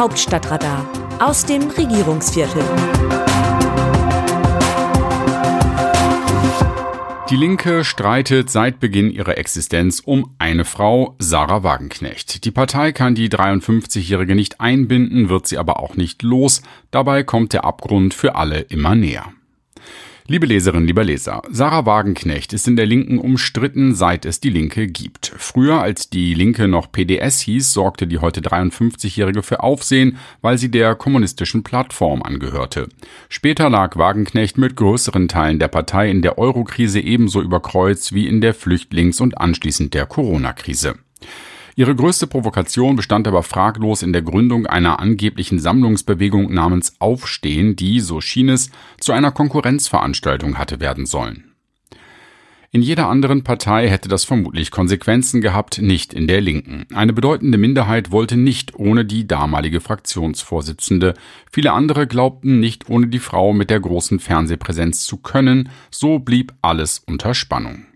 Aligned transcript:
Hauptstadtradar 0.00 0.88
aus 1.18 1.44
dem 1.44 1.68
Regierungsviertel. 1.68 2.62
Die 7.28 7.36
Linke 7.36 7.84
streitet 7.84 8.48
seit 8.48 8.80
Beginn 8.80 9.10
ihrer 9.10 9.36
Existenz 9.36 10.00
um 10.02 10.34
eine 10.38 10.64
Frau, 10.64 11.16
Sarah 11.18 11.64
Wagenknecht. 11.64 12.46
Die 12.46 12.50
Partei 12.50 12.92
kann 12.92 13.14
die 13.14 13.28
53-Jährige 13.28 14.34
nicht 14.34 14.58
einbinden, 14.58 15.28
wird 15.28 15.46
sie 15.46 15.58
aber 15.58 15.78
auch 15.78 15.96
nicht 15.96 16.22
los. 16.22 16.62
Dabei 16.90 17.22
kommt 17.22 17.52
der 17.52 17.66
Abgrund 17.66 18.14
für 18.14 18.36
alle 18.36 18.60
immer 18.60 18.94
näher. 18.94 19.34
Liebe 20.30 20.46
Leserinnen, 20.46 20.86
lieber 20.86 21.02
Leser, 21.02 21.42
Sarah 21.50 21.86
Wagenknecht 21.86 22.52
ist 22.52 22.68
in 22.68 22.76
der 22.76 22.86
Linken 22.86 23.18
umstritten, 23.18 23.96
seit 23.96 24.24
es 24.24 24.38
die 24.38 24.50
Linke 24.50 24.86
gibt. 24.86 25.32
Früher, 25.36 25.82
als 25.82 26.08
die 26.08 26.34
Linke 26.34 26.68
noch 26.68 26.92
PDS 26.92 27.40
hieß, 27.40 27.72
sorgte 27.72 28.06
die 28.06 28.20
heute 28.20 28.40
53-Jährige 28.40 29.42
für 29.42 29.64
Aufsehen, 29.64 30.18
weil 30.40 30.56
sie 30.56 30.70
der 30.70 30.94
kommunistischen 30.94 31.64
Plattform 31.64 32.22
angehörte. 32.22 32.88
Später 33.28 33.68
lag 33.70 33.96
Wagenknecht 33.96 34.56
mit 34.56 34.76
größeren 34.76 35.26
Teilen 35.26 35.58
der 35.58 35.66
Partei 35.66 36.08
in 36.08 36.22
der 36.22 36.38
Eurokrise 36.38 37.00
ebenso 37.00 37.42
über 37.42 37.58
Kreuz 37.58 38.12
wie 38.12 38.28
in 38.28 38.40
der 38.40 38.54
Flüchtlings- 38.54 39.20
und 39.20 39.36
anschließend 39.36 39.94
der 39.94 40.06
Corona-Krise. 40.06 40.94
Ihre 41.76 41.94
größte 41.94 42.26
Provokation 42.26 42.96
bestand 42.96 43.28
aber 43.28 43.42
fraglos 43.42 44.02
in 44.02 44.12
der 44.12 44.22
Gründung 44.22 44.66
einer 44.66 45.00
angeblichen 45.00 45.58
Sammlungsbewegung 45.58 46.52
namens 46.52 46.96
Aufstehen, 46.98 47.76
die, 47.76 48.00
so 48.00 48.20
schien 48.20 48.48
es, 48.48 48.70
zu 48.98 49.12
einer 49.12 49.32
Konkurrenzveranstaltung 49.32 50.58
hatte 50.58 50.80
werden 50.80 51.06
sollen. 51.06 51.50
In 52.72 52.82
jeder 52.82 53.08
anderen 53.08 53.42
Partei 53.42 53.88
hätte 53.88 54.08
das 54.08 54.24
vermutlich 54.24 54.70
Konsequenzen 54.70 55.40
gehabt, 55.40 55.82
nicht 55.82 56.14
in 56.14 56.28
der 56.28 56.40
Linken. 56.40 56.86
Eine 56.94 57.12
bedeutende 57.12 57.58
Minderheit 57.58 58.12
wollte 58.12 58.36
nicht 58.36 58.76
ohne 58.76 59.04
die 59.04 59.26
damalige 59.26 59.80
Fraktionsvorsitzende. 59.80 61.14
Viele 61.50 61.72
andere 61.72 62.06
glaubten 62.06 62.60
nicht 62.60 62.88
ohne 62.88 63.08
die 63.08 63.18
Frau 63.18 63.52
mit 63.52 63.70
der 63.70 63.80
großen 63.80 64.20
Fernsehpräsenz 64.20 65.04
zu 65.04 65.16
können. 65.16 65.68
So 65.90 66.20
blieb 66.20 66.52
alles 66.62 67.00
unter 67.00 67.34
Spannung. 67.34 67.86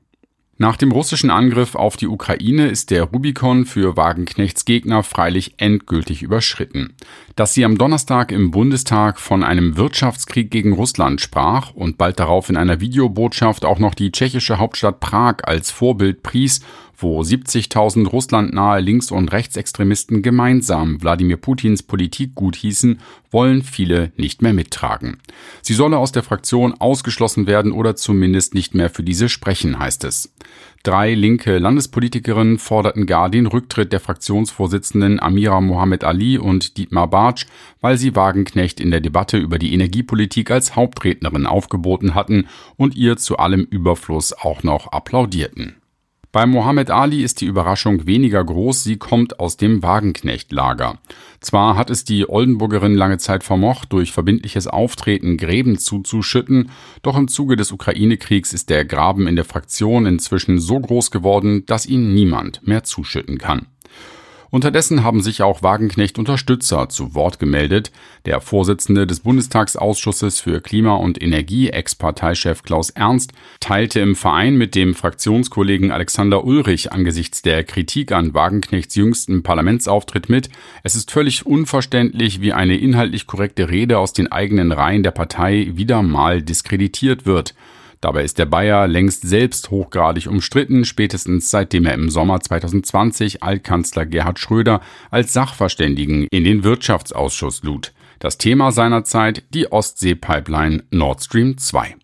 Nach 0.57 0.77
dem 0.77 0.93
russischen 0.93 1.31
Angriff 1.31 1.75
auf 1.75 1.97
die 1.97 2.07
Ukraine 2.07 2.69
ist 2.69 2.93
der 2.93 3.03
Rubikon 3.03 3.67
für 3.67 3.97
Wagenknechts 3.97 4.65
Gegner 4.65 5.03
freilich 5.03 5.55
endgültig 5.57 6.23
überschritten. 6.23 6.95
Dass 7.35 7.55
sie 7.55 7.65
am 7.65 7.77
Donnerstag 7.77 8.31
im 8.31 8.53
Bundestag 8.53 9.19
von 9.19 9.43
einem 9.43 9.77
Wirtschaftskrieg 9.77 10.53
gegen 10.53 10.73
Russland 10.73 11.21
sprach 11.21 11.75
und 11.75 11.99
bald 11.99 12.21
darauf 12.21 12.51
in 12.51 12.57
einer 12.57 12.81
Videobotschaft 12.81 13.65
auch 13.65 13.81
noch 13.81 13.95
die 13.95 14.13
tschechische 14.13 14.59
Hauptstadt 14.59 15.01
Prag 15.01 15.39
als 15.43 15.73
Vorbild 15.73 16.23
pries 16.23 16.61
wo 16.97 17.21
70.000 17.21 18.07
russlandnahe 18.09 18.81
Links- 18.81 19.11
und 19.11 19.33
Rechtsextremisten 19.33 20.23
gemeinsam 20.23 21.03
Wladimir 21.03 21.37
Putins 21.37 21.83
Politik 21.83 22.35
guthießen, 22.35 23.01
wollen 23.31 23.63
viele 23.63 24.13
nicht 24.17 24.43
mehr 24.43 24.53
mittragen. 24.53 25.19
Sie 25.63 25.75
solle 25.75 25.99
aus 25.99 26.13
der 26.13 26.23
Fraktion 26.23 26.75
ausgeschlossen 26.75 27.47
werden 27.47 27.73
oder 27.73 27.97
zumindest 27.97 28.55
nicht 28.55 28.75
mehr 28.75 28.91
für 28.91 29.03
diese 29.03 29.29
sprechen, 29.29 29.79
heißt 29.79 30.05
es. 30.05 30.33
Drei 30.85 31.15
linke 31.15 31.59
Landespolitikerinnen 31.59 32.59
forderten 32.59 33.07
gar 33.07 33.31
den 33.31 33.47
Rücktritt 33.47 33.91
der 33.91 34.01
Fraktionsvorsitzenden 34.01 35.19
Amira 35.19 35.63
Mohamed 35.63 36.05
Ali 36.05 36.37
und 36.37 36.77
Dietmar 36.77 37.09
Bartsch, 37.09 37.47
weil 37.81 37.97
sie 37.97 38.15
Wagenknecht 38.15 38.81
in 38.81 38.91
der 38.91 39.01
Debatte 39.01 39.39
über 39.39 39.59
die 39.59 39.73
Energiepolitik 39.73 40.51
als 40.51 40.77
Hauptrednerin 40.77 41.47
aufgeboten 41.47 42.15
hatten 42.15 42.49
und 42.77 42.97
ihr 42.97 43.17
zu 43.17 43.39
allem 43.39 43.63
Überfluss 43.63 44.35
auch 44.35 44.63
noch 44.63 44.89
applaudierten. 44.89 45.77
Bei 46.35 46.47
Mohammed 46.47 46.91
Ali 46.91 47.23
ist 47.23 47.43
die 47.43 47.47
Überraschung 47.47 48.09
weniger 48.09 48.43
groß, 48.43 48.83
sie 48.83 48.97
kommt 48.97 49.39
aus 49.39 49.57
dem 49.57 49.85
Wagenknecht-Lager. 49.85 50.99
Zwar 51.39 51.77
hat 51.77 51.91
es 51.91 52.03
die 52.03 52.29
Oldenburgerin 52.29 52.97
lange 52.97 53.19
Zeit 53.19 53.45
vermocht, 53.45 53.93
durch 53.93 54.11
verbindliches 54.11 54.67
Auftreten 54.67 55.37
Gräben 55.37 55.79
zuzuschütten, 55.79 56.73
doch 57.03 57.17
im 57.17 57.29
Zuge 57.29 57.55
des 57.55 57.71
Ukraine-Kriegs 57.71 58.53
ist 58.53 58.69
der 58.69 58.85
Graben 58.85 59.29
in 59.29 59.37
der 59.37 59.45
Fraktion 59.45 60.07
inzwischen 60.07 60.59
so 60.59 60.81
groß 60.81 61.13
geworden, 61.13 61.67
dass 61.67 61.87
ihn 61.87 62.13
niemand 62.15 62.67
mehr 62.67 62.83
zuschütten 62.83 63.39
kann. 63.39 63.67
Unterdessen 64.55 65.03
haben 65.03 65.21
sich 65.21 65.43
auch 65.43 65.65
Wagenknecht 65.65 66.17
Unterstützer 66.17 66.89
zu 66.89 67.17
Wort 67.17 67.41
gemeldet. 67.41 67.91
Der 68.25 68.41
Vorsitzende 68.41 69.05
des 69.05 69.19
Bundestagsausschusses 69.19 70.39
für 70.39 70.61
Klima 70.61 70.95
und 70.95 71.21
Energie, 71.21 71.71
Ex-Parteichef 71.71 72.63
Klaus 72.63 72.91
Ernst, 72.91 73.33
teilte 73.59 73.99
im 73.99 74.15
Verein 74.15 74.55
mit 74.55 74.77
dem 74.77 74.95
Fraktionskollegen 74.95 75.91
Alexander 75.91 76.45
Ulrich 76.45 76.93
angesichts 76.93 77.43
der 77.43 77.65
Kritik 77.65 78.13
an 78.13 78.33
Wagenknechts 78.33 78.95
jüngsten 78.95 79.43
Parlamentsauftritt 79.43 80.29
mit, 80.29 80.51
es 80.85 80.95
ist 80.95 81.11
völlig 81.11 81.45
unverständlich, 81.45 82.41
wie 82.41 82.53
eine 82.53 82.77
inhaltlich 82.77 83.27
korrekte 83.27 83.71
Rede 83.71 83.99
aus 83.99 84.13
den 84.13 84.31
eigenen 84.31 84.71
Reihen 84.71 85.03
der 85.03 85.11
Partei 85.11 85.73
wieder 85.75 86.01
mal 86.05 86.43
diskreditiert 86.43 87.27
wird. 87.27 87.57
Dabei 88.01 88.25
ist 88.25 88.39
der 88.39 88.47
Bayer 88.47 88.87
längst 88.87 89.27
selbst 89.27 89.71
hochgradig 89.71 90.29
umstritten, 90.29 90.85
spätestens 90.85 91.51
seitdem 91.51 91.87
er 91.87 91.95
im 91.95 92.11
Sommer 92.11 92.41
2020 92.41 93.43
Altkanzler 93.43 94.07
Gerhard 94.07 94.39
Schröder 94.39 94.81
als 95.11 95.33
Sachverständigen 95.33 96.27
in 96.31 96.45
den 96.45 96.65
Wirtschaftsausschuss 96.65 97.63
lud. 97.63 97.93
Das 98.19 98.39
Thema 98.39 98.73
seinerzeit 98.73 99.43
die 99.53 99.71
Ostsee-Pipeline 99.71 100.85
Nord 100.91 101.23
Stream 101.23 101.59
2. 101.59 101.97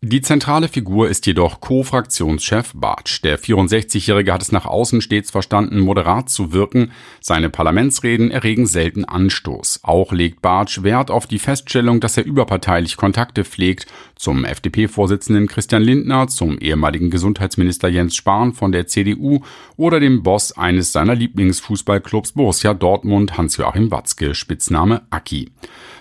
Die 0.00 0.20
zentrale 0.20 0.68
Figur 0.68 1.08
ist 1.08 1.26
jedoch 1.26 1.60
Co-Fraktionschef 1.60 2.70
Bartsch. 2.72 3.20
Der 3.24 3.36
64-Jährige 3.36 4.32
hat 4.32 4.42
es 4.42 4.52
nach 4.52 4.64
außen 4.64 5.00
stets 5.00 5.32
verstanden, 5.32 5.80
moderat 5.80 6.30
zu 6.30 6.52
wirken. 6.52 6.92
Seine 7.20 7.50
Parlamentsreden 7.50 8.30
erregen 8.30 8.68
selten 8.68 9.04
Anstoß. 9.04 9.80
Auch 9.82 10.12
legt 10.12 10.40
Bartsch 10.40 10.84
Wert 10.84 11.10
auf 11.10 11.26
die 11.26 11.40
Feststellung, 11.40 11.98
dass 11.98 12.16
er 12.16 12.26
überparteilich 12.26 12.96
Kontakte 12.96 13.44
pflegt 13.44 13.86
zum 14.18 14.44
FDP-Vorsitzenden 14.44 15.46
Christian 15.46 15.82
Lindner, 15.82 16.26
zum 16.28 16.58
ehemaligen 16.58 17.08
Gesundheitsminister 17.08 17.88
Jens 17.88 18.16
Spahn 18.16 18.52
von 18.52 18.72
der 18.72 18.86
CDU 18.86 19.40
oder 19.76 20.00
dem 20.00 20.22
Boss 20.22 20.52
eines 20.52 20.92
seiner 20.92 21.14
Lieblingsfußballclubs 21.14 22.32
Borussia 22.32 22.74
Dortmund, 22.74 23.38
Hans-Joachim 23.38 23.90
Watzke, 23.90 24.34
Spitzname 24.34 25.02
Aki. 25.10 25.50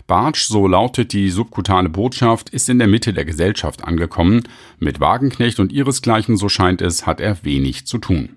Bartsch, 0.08 0.48
so 0.48 0.68
lautet 0.68 1.14
die 1.14 1.30
subkutane 1.30 1.90
Botschaft, 1.90 2.50
ist 2.50 2.70
in 2.70 2.80
der 2.80 2.88
Mitte 2.88 3.14
der 3.14 3.26
Gesellschaft 3.26 3.84
angekommen. 3.84 4.44
Mit 4.80 5.00
Wagenknecht 5.00 5.60
und 5.60 5.72
ihresgleichen, 5.72 6.38
so 6.38 6.50
scheint 6.50 6.82
es, 6.82 7.06
hat 7.06 7.22
er 7.22 7.44
wenig 7.44 7.86
zu 7.86 7.98
tun. 7.98 8.37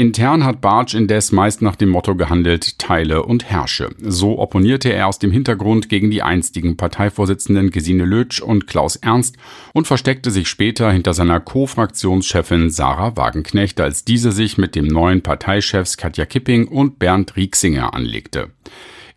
Intern 0.00 0.44
hat 0.44 0.60
Bartsch 0.60 0.94
indes 0.94 1.32
meist 1.32 1.60
nach 1.60 1.74
dem 1.74 1.88
Motto 1.88 2.14
gehandelt, 2.14 2.78
teile 2.78 3.24
und 3.24 3.46
herrsche. 3.50 3.88
So 3.98 4.38
opponierte 4.38 4.92
er 4.92 5.08
aus 5.08 5.18
dem 5.18 5.32
Hintergrund 5.32 5.88
gegen 5.88 6.08
die 6.12 6.22
einstigen 6.22 6.76
Parteivorsitzenden 6.76 7.72
Gesine 7.72 8.04
Lötsch 8.04 8.40
und 8.40 8.68
Klaus 8.68 8.94
Ernst 8.94 9.36
und 9.74 9.88
versteckte 9.88 10.30
sich 10.30 10.46
später 10.46 10.92
hinter 10.92 11.14
seiner 11.14 11.40
Co-Fraktionschefin 11.40 12.70
Sarah 12.70 13.16
Wagenknecht, 13.16 13.80
als 13.80 14.04
diese 14.04 14.30
sich 14.30 14.56
mit 14.56 14.76
dem 14.76 14.86
neuen 14.86 15.22
Parteichefs 15.22 15.96
Katja 15.96 16.26
Kipping 16.26 16.68
und 16.68 17.00
Bernd 17.00 17.34
Rieksinger 17.34 17.92
anlegte 17.92 18.50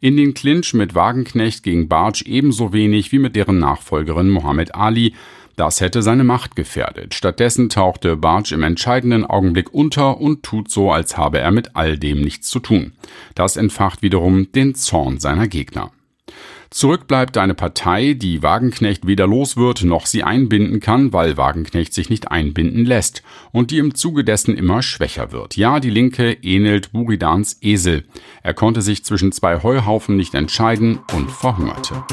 in 0.03 0.17
den 0.17 0.33
Clinch 0.33 0.73
mit 0.73 0.95
Wagenknecht 0.95 1.61
gegen 1.61 1.87
Bartsch 1.87 2.23
ebenso 2.23 2.73
wenig 2.73 3.11
wie 3.11 3.19
mit 3.19 3.35
deren 3.35 3.59
Nachfolgerin 3.59 4.29
Mohammed 4.29 4.73
Ali. 4.73 5.13
Das 5.61 5.79
hätte 5.79 6.01
seine 6.01 6.23
Macht 6.23 6.55
gefährdet. 6.55 7.13
Stattdessen 7.13 7.69
tauchte 7.69 8.17
Bartsch 8.17 8.51
im 8.51 8.63
entscheidenden 8.63 9.27
Augenblick 9.27 9.71
unter 9.71 10.19
und 10.19 10.41
tut 10.41 10.71
so, 10.71 10.91
als 10.91 11.17
habe 11.17 11.37
er 11.37 11.51
mit 11.51 11.75
all 11.75 11.99
dem 11.99 12.21
nichts 12.21 12.49
zu 12.49 12.57
tun. 12.57 12.93
Das 13.35 13.57
entfacht 13.57 14.01
wiederum 14.01 14.51
den 14.53 14.73
Zorn 14.73 15.19
seiner 15.19 15.47
Gegner. 15.47 15.91
Zurück 16.71 17.05
bleibt 17.05 17.37
eine 17.37 17.53
Partei, 17.53 18.15
die 18.15 18.41
Wagenknecht 18.41 19.05
weder 19.05 19.27
los 19.27 19.55
wird 19.55 19.83
noch 19.83 20.07
sie 20.07 20.23
einbinden 20.23 20.79
kann, 20.79 21.13
weil 21.13 21.37
Wagenknecht 21.37 21.93
sich 21.93 22.09
nicht 22.09 22.31
einbinden 22.31 22.83
lässt 22.83 23.21
und 23.51 23.69
die 23.69 23.77
im 23.77 23.93
Zuge 23.93 24.23
dessen 24.23 24.57
immer 24.57 24.81
schwächer 24.81 25.31
wird. 25.31 25.57
Ja, 25.57 25.79
die 25.79 25.91
Linke 25.91 26.31
ähnelt 26.41 26.91
Buridans 26.91 27.59
Esel. 27.61 28.05
Er 28.41 28.55
konnte 28.55 28.81
sich 28.81 29.05
zwischen 29.05 29.31
zwei 29.31 29.61
Heuhaufen 29.61 30.17
nicht 30.17 30.33
entscheiden 30.33 31.01
und 31.13 31.29
verhungerte. 31.29 32.03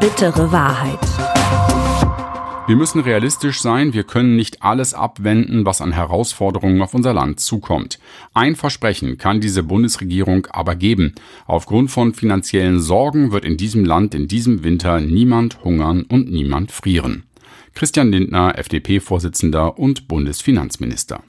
Bittere 0.00 0.50
Wahrheit. 0.50 1.35
Wir 2.68 2.74
müssen 2.74 3.00
realistisch 3.00 3.60
sein, 3.60 3.92
wir 3.92 4.02
können 4.02 4.34
nicht 4.34 4.64
alles 4.64 4.92
abwenden, 4.92 5.64
was 5.64 5.80
an 5.80 5.92
Herausforderungen 5.92 6.82
auf 6.82 6.94
unser 6.94 7.14
Land 7.14 7.38
zukommt. 7.38 8.00
Ein 8.34 8.56
Versprechen 8.56 9.18
kann 9.18 9.40
diese 9.40 9.62
Bundesregierung 9.62 10.48
aber 10.50 10.74
geben. 10.74 11.14
Aufgrund 11.46 11.92
von 11.92 12.12
finanziellen 12.12 12.80
Sorgen 12.80 13.30
wird 13.30 13.44
in 13.44 13.56
diesem 13.56 13.84
Land 13.84 14.16
in 14.16 14.26
diesem 14.26 14.64
Winter 14.64 15.00
niemand 15.00 15.62
hungern 15.62 16.02
und 16.08 16.28
niemand 16.28 16.72
frieren. 16.72 17.22
Christian 17.74 18.10
Lindner, 18.10 18.58
FDP-Vorsitzender 18.58 19.78
und 19.78 20.08
Bundesfinanzminister. 20.08 21.22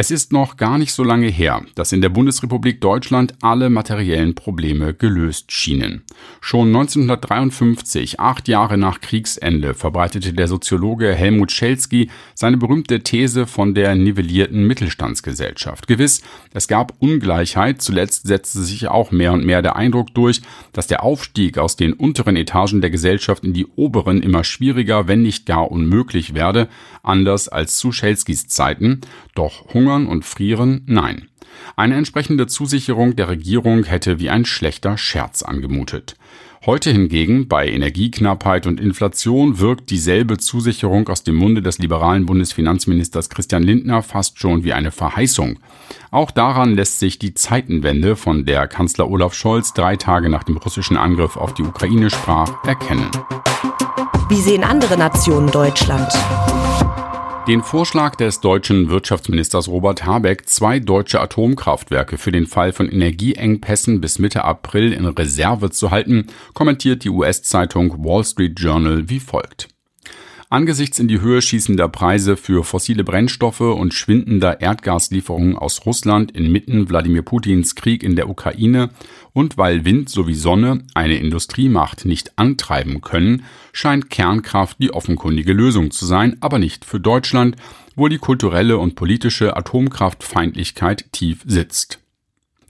Es 0.00 0.12
ist 0.12 0.32
noch 0.32 0.56
gar 0.56 0.78
nicht 0.78 0.92
so 0.92 1.02
lange 1.02 1.26
her, 1.26 1.60
dass 1.74 1.90
in 1.90 2.00
der 2.00 2.08
Bundesrepublik 2.08 2.80
Deutschland 2.80 3.34
alle 3.42 3.68
materiellen 3.68 4.36
Probleme 4.36 4.94
gelöst 4.94 5.50
schienen. 5.50 6.04
Schon 6.40 6.68
1953, 6.68 8.20
acht 8.20 8.46
Jahre 8.46 8.78
nach 8.78 9.00
Kriegsende, 9.00 9.74
verbreitete 9.74 10.34
der 10.34 10.46
Soziologe 10.46 11.12
Helmut 11.12 11.50
Schelsky 11.50 12.10
seine 12.36 12.58
berühmte 12.58 13.00
These 13.00 13.48
von 13.48 13.74
der 13.74 13.96
nivellierten 13.96 14.64
Mittelstandsgesellschaft. 14.68 15.88
Gewiss, 15.88 16.22
es 16.54 16.68
gab 16.68 16.94
Ungleichheit, 17.00 17.82
zuletzt 17.82 18.28
setzte 18.28 18.60
sich 18.60 18.86
auch 18.86 19.10
mehr 19.10 19.32
und 19.32 19.44
mehr 19.44 19.62
der 19.62 19.74
Eindruck 19.74 20.14
durch, 20.14 20.42
dass 20.72 20.86
der 20.86 21.02
Aufstieg 21.02 21.58
aus 21.58 21.74
den 21.74 21.92
unteren 21.92 22.36
Etagen 22.36 22.80
der 22.80 22.90
Gesellschaft 22.90 23.42
in 23.42 23.52
die 23.52 23.66
oberen 23.74 24.22
immer 24.22 24.44
schwieriger, 24.44 25.08
wenn 25.08 25.22
nicht 25.22 25.44
gar 25.44 25.72
unmöglich 25.72 26.34
werde, 26.34 26.68
anders 27.02 27.48
als 27.48 27.78
zu 27.78 27.90
Schelskys 27.90 28.46
Zeiten. 28.46 29.00
Doch 29.34 29.74
Hunger 29.74 29.87
Hungern 29.88 30.06
und 30.06 30.24
Frieren 30.24 30.82
nein. 30.86 31.28
Eine 31.74 31.96
entsprechende 31.96 32.46
Zusicherung 32.46 33.16
der 33.16 33.28
Regierung 33.28 33.84
hätte 33.84 34.20
wie 34.20 34.28
ein 34.28 34.44
schlechter 34.44 34.98
Scherz 34.98 35.42
angemutet. 35.42 36.14
Heute 36.66 36.90
hingegen, 36.90 37.48
bei 37.48 37.68
Energieknappheit 37.68 38.66
und 38.66 38.80
Inflation, 38.80 39.60
wirkt 39.60 39.88
dieselbe 39.90 40.36
Zusicherung 40.36 41.08
aus 41.08 41.22
dem 41.22 41.36
Munde 41.36 41.62
des 41.62 41.78
liberalen 41.78 42.26
Bundesfinanzministers 42.26 43.30
Christian 43.30 43.62
Lindner 43.62 44.02
fast 44.02 44.38
schon 44.38 44.62
wie 44.62 44.74
eine 44.74 44.90
Verheißung. 44.90 45.58
Auch 46.10 46.30
daran 46.30 46.74
lässt 46.74 46.98
sich 46.98 47.18
die 47.18 47.32
Zeitenwende, 47.32 48.16
von 48.16 48.44
der 48.44 48.66
Kanzler 48.66 49.08
Olaf 49.08 49.32
Scholz 49.32 49.72
drei 49.72 49.96
Tage 49.96 50.28
nach 50.28 50.44
dem 50.44 50.58
russischen 50.58 50.98
Angriff 50.98 51.36
auf 51.36 51.54
die 51.54 51.62
Ukraine 51.62 52.10
sprach, 52.10 52.62
erkennen. 52.66 53.08
Wie 54.28 54.42
sehen 54.42 54.64
andere 54.64 54.98
Nationen 54.98 55.50
Deutschland? 55.50 56.12
Den 57.48 57.62
Vorschlag 57.62 58.14
des 58.16 58.40
deutschen 58.40 58.90
Wirtschaftsministers 58.90 59.68
Robert 59.68 60.04
Habeck, 60.04 60.46
zwei 60.46 60.80
deutsche 60.80 61.18
Atomkraftwerke 61.18 62.18
für 62.18 62.30
den 62.30 62.46
Fall 62.46 62.74
von 62.74 62.90
Energieengpässen 62.90 64.02
bis 64.02 64.18
Mitte 64.18 64.44
April 64.44 64.92
in 64.92 65.06
Reserve 65.06 65.70
zu 65.70 65.90
halten, 65.90 66.26
kommentiert 66.52 67.04
die 67.04 67.08
US-Zeitung 67.08 68.04
Wall 68.04 68.22
Street 68.22 68.60
Journal 68.60 69.08
wie 69.08 69.18
folgt. 69.18 69.68
Angesichts 70.50 70.98
in 70.98 71.08
die 71.08 71.20
Höhe 71.20 71.42
schießender 71.42 71.88
Preise 71.88 72.38
für 72.38 72.64
fossile 72.64 73.04
Brennstoffe 73.04 73.60
und 73.60 73.92
schwindender 73.92 74.62
Erdgaslieferungen 74.62 75.58
aus 75.58 75.84
Russland 75.84 76.30
inmitten 76.30 76.88
Wladimir 76.88 77.20
Putins 77.20 77.74
Krieg 77.74 78.02
in 78.02 78.16
der 78.16 78.30
Ukraine 78.30 78.88
und 79.34 79.58
weil 79.58 79.84
Wind 79.84 80.08
sowie 80.08 80.34
Sonne 80.34 80.86
eine 80.94 81.18
Industriemacht 81.18 82.06
nicht 82.06 82.38
antreiben 82.38 83.02
können, 83.02 83.44
scheint 83.74 84.08
Kernkraft 84.08 84.78
die 84.80 84.94
offenkundige 84.94 85.52
Lösung 85.52 85.90
zu 85.90 86.06
sein, 86.06 86.38
aber 86.40 86.58
nicht 86.58 86.86
für 86.86 86.98
Deutschland, 86.98 87.56
wo 87.94 88.08
die 88.08 88.16
kulturelle 88.16 88.78
und 88.78 88.94
politische 88.94 89.54
Atomkraftfeindlichkeit 89.54 91.12
tief 91.12 91.42
sitzt. 91.44 92.00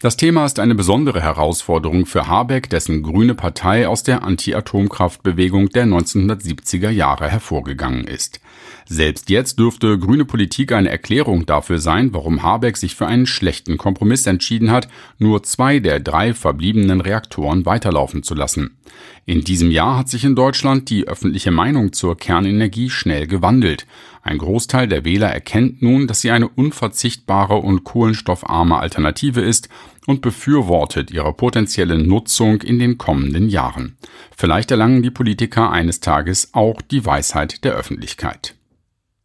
Das 0.01 0.17
Thema 0.17 0.47
ist 0.47 0.61
eine 0.61 0.77
besondere 0.77 1.21
Herausforderung 1.21 2.07
für 2.07 2.29
Habeck, 2.29 2.71
dessen 2.71 3.03
grüne 3.03 3.35
Partei 3.35 3.89
aus 3.89 4.05
der 4.05 4.23
Anti-Atomkraftbewegung 4.23 5.71
der 5.71 5.87
1970er 5.87 6.91
Jahre 6.91 7.29
hervorgegangen 7.29 8.05
ist. 8.05 8.39
Selbst 8.87 9.29
jetzt 9.29 9.59
dürfte 9.59 9.99
grüne 9.99 10.25
Politik 10.25 10.71
eine 10.71 10.89
Erklärung 10.89 11.47
dafür 11.47 11.81
sein, 11.81 12.15
warum 12.15 12.45
Habeck 12.45 12.77
sich 12.77 12.95
für 12.95 13.09
einen 13.09 13.27
schlechten 13.27 13.77
Kompromiss 13.77 14.25
entschieden 14.29 14.71
hat, 14.71 14.87
nur 15.19 15.43
zwei 15.43 15.81
der 15.81 15.99
drei 15.99 16.33
verbliebenen 16.33 17.01
Reaktoren 17.01 17.67
weiterlaufen 17.67 18.23
zu 18.23 18.37
lassen. 18.37 18.79
In 19.27 19.43
diesem 19.43 19.71
Jahr 19.71 19.99
hat 19.99 20.09
sich 20.09 20.25
in 20.25 20.37
Deutschland 20.37 20.89
die 20.91 21.07
öffentliche 21.07 21.51
Meinung 21.51 21.93
zur 21.93 22.17
Kernenergie 22.17 22.89
schnell 22.89 23.27
gewandelt. 23.27 23.87
Ein 24.23 24.39
Großteil 24.39 24.89
der 24.89 25.05
Wähler 25.05 25.29
erkennt 25.29 25.83
nun, 25.83 26.07
dass 26.07 26.23
sie 26.23 26.31
eine 26.31 26.49
unverzichtbare 26.49 27.57
und 27.57 27.85
kohlenstoffarme 27.85 28.79
Alternative 28.79 29.41
ist 29.41 29.69
und 30.07 30.21
befürwortet 30.21 31.11
ihre 31.11 31.33
potenzielle 31.33 31.99
Nutzung 31.99 32.63
in 32.63 32.79
den 32.79 32.99
kommenden 32.99 33.49
Jahren. 33.49 33.97
Vielleicht 34.37 34.71
erlangen 34.71 35.03
die 35.03 35.11
Politiker 35.11 35.71
eines 35.71 36.01
Tages 36.01 36.51
auch 36.53 36.81
die 36.83 37.05
Weisheit 37.05 37.65
der 37.65 37.75
Öffentlichkeit. 37.75 38.55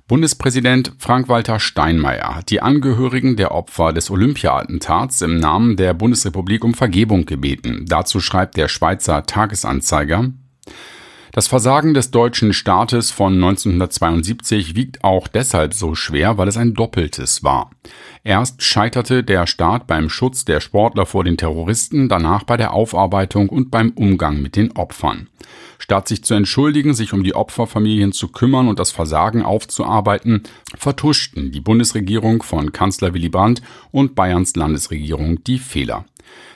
Bundespräsident 0.07 0.91
Frank-Walter 0.97 1.59
Steinmeier 1.59 2.35
hat 2.35 2.49
die 2.49 2.61
Angehörigen 2.61 3.37
der 3.37 3.51
Opfer 3.51 3.93
des 3.93 4.11
Olympia-Attentats 4.11 5.21
im 5.21 5.37
Namen 5.37 5.77
der 5.77 5.93
Bundesrepublik 5.93 6.63
um 6.63 6.73
Vergebung 6.73 7.25
gebeten. 7.25 7.85
Dazu 7.87 8.19
schreibt 8.19 8.57
der 8.57 8.67
Schweizer 8.67 9.25
Tagesanzeiger, 9.25 10.29
das 11.33 11.47
Versagen 11.47 11.95
des 11.95 12.11
deutschen 12.11 12.53
Staates 12.53 13.09
von 13.09 13.33
1972 13.33 14.75
wiegt 14.75 15.03
auch 15.03 15.27
deshalb 15.27 15.73
so 15.73 15.95
schwer, 15.95 16.37
weil 16.37 16.47
es 16.47 16.57
ein 16.57 16.75
doppeltes 16.75 17.43
war. 17.43 17.71
Erst 18.23 18.61
scheiterte 18.61 19.23
der 19.23 19.47
Staat 19.47 19.87
beim 19.87 20.09
Schutz 20.09 20.45
der 20.45 20.59
Sportler 20.59 21.07
vor 21.07 21.23
den 21.23 21.35
Terroristen, 21.35 22.07
danach 22.07 22.43
bei 22.43 22.55
der 22.55 22.71
Aufarbeitung 22.71 23.49
und 23.49 23.71
beim 23.71 23.89
Umgang 23.95 24.43
mit 24.43 24.55
den 24.55 24.73
Opfern. 24.73 25.27
Statt 25.79 26.07
sich 26.07 26.23
zu 26.23 26.35
entschuldigen, 26.35 26.93
sich 26.93 27.13
um 27.13 27.23
die 27.23 27.33
Opferfamilien 27.33 28.11
zu 28.11 28.27
kümmern 28.27 28.67
und 28.67 28.77
das 28.77 28.91
Versagen 28.91 29.41
aufzuarbeiten, 29.41 30.43
vertuschten 30.77 31.51
die 31.51 31.61
Bundesregierung 31.61 32.43
von 32.43 32.71
Kanzler 32.71 33.15
Willy 33.15 33.29
Brandt 33.29 33.63
und 33.89 34.13
Bayerns 34.13 34.55
Landesregierung 34.55 35.43
die 35.43 35.57
Fehler. 35.57 36.05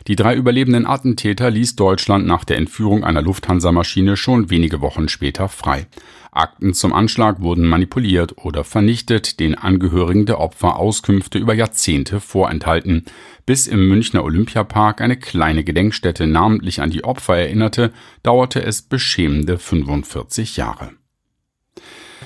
Die 0.07 0.15
drei 0.15 0.35
überlebenden 0.35 0.85
Attentäter 0.85 1.51
ließ 1.51 1.75
Deutschland 1.75 2.25
nach 2.25 2.43
der 2.43 2.57
Entführung 2.57 3.03
einer 3.03 3.21
Lufthansa-Maschine 3.21 4.17
schon 4.17 4.49
wenige 4.49 4.81
Wochen 4.81 5.09
später 5.09 5.49
frei. 5.49 5.87
Akten 6.31 6.73
zum 6.73 6.93
Anschlag 6.93 7.41
wurden 7.41 7.65
manipuliert 7.65 8.37
oder 8.37 8.63
vernichtet, 8.63 9.39
den 9.39 9.55
Angehörigen 9.55 10.25
der 10.25 10.39
Opfer 10.39 10.77
Auskünfte 10.77 11.39
über 11.39 11.53
Jahrzehnte 11.53 12.19
vorenthalten, 12.19 13.05
bis 13.45 13.67
im 13.67 13.87
Münchner 13.87 14.23
Olympiapark 14.23 15.01
eine 15.01 15.17
kleine 15.17 15.63
Gedenkstätte 15.63 16.27
namentlich 16.27 16.81
an 16.81 16.91
die 16.91 17.03
Opfer 17.03 17.37
erinnerte, 17.37 17.91
dauerte 18.23 18.61
es 18.61 18.83
beschämende 18.83 19.57
45 19.57 20.57
Jahre. 20.57 20.91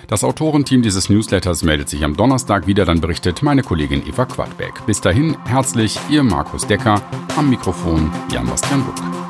Das 0.07 0.23
Autorenteam 0.23 0.81
dieses 0.81 1.09
Newsletters 1.09 1.63
meldet 1.63 1.89
sich 1.89 2.03
am 2.03 2.15
Donnerstag 2.15 2.67
wieder, 2.67 2.85
dann 2.85 3.01
berichtet 3.01 3.43
meine 3.43 3.63
Kollegin 3.63 4.05
Eva 4.07 4.25
Quadbeck. 4.25 4.85
Bis 4.85 5.01
dahin 5.01 5.37
herzlich, 5.45 5.99
ihr 6.09 6.23
Markus 6.23 6.67
Decker, 6.67 7.01
am 7.35 7.49
Mikrofon 7.49 8.11
Jan-Bastian 8.31 8.83
Buck. 8.83 9.20